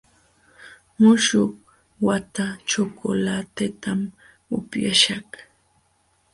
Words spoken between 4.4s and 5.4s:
upyaśhaq.